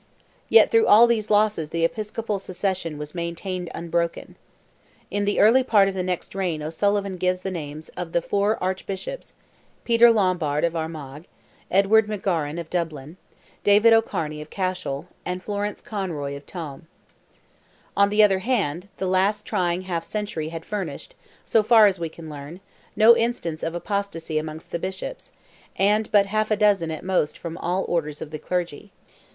Yet 0.49 0.71
through 0.71 0.87
all 0.87 1.05
these 1.05 1.29
losses 1.29 1.69
the 1.69 1.85
episcopal 1.85 2.39
succession 2.39 2.97
was 2.97 3.13
maintained 3.13 3.69
unbroken. 3.71 4.35
In 5.11 5.25
the 5.25 5.39
early 5.39 5.61
part 5.61 5.87
of 5.87 5.93
the 5.93 6.01
next 6.01 6.33
reign 6.33 6.63
O'Sullivan 6.63 7.17
gives 7.17 7.41
the 7.41 7.51
names 7.51 7.89
of 7.89 8.11
the 8.11 8.19
four 8.23 8.57
Archbishops, 8.63 9.35
Peter 9.85 10.09
Lombard 10.09 10.63
of 10.63 10.75
Armagh, 10.75 11.25
Edward 11.69 12.07
McGauran 12.07 12.59
of 12.59 12.71
Dublin, 12.71 13.17
David 13.63 13.93
O'Carny 13.93 14.41
of 14.41 14.49
Cashel, 14.49 15.07
and 15.23 15.43
Florence 15.43 15.83
Conroy 15.83 16.35
of 16.35 16.47
Tuam. 16.47 16.87
On 17.95 18.09
the 18.09 18.23
other 18.23 18.39
hand, 18.39 18.87
the 18.97 19.05
last 19.05 19.45
trying 19.45 19.83
half 19.83 20.03
century 20.03 20.49
had 20.49 20.65
furnished, 20.65 21.13
so 21.45 21.61
far 21.61 21.85
as 21.85 21.99
we 21.99 22.09
can 22.09 22.27
learn, 22.27 22.59
no 22.95 23.15
instance 23.15 23.61
of 23.61 23.75
apostacy 23.75 24.39
among 24.39 24.61
the 24.71 24.79
Bishops, 24.79 25.31
and 25.75 26.11
but 26.11 26.25
half 26.25 26.49
a 26.49 26.57
dozen 26.57 26.89
at 26.89 27.05
most 27.05 27.37
from 27.37 27.55
all 27.59 27.85
orders 27.87 28.19
of 28.19 28.31
the 28.31 28.39
clergy. 28.39 28.91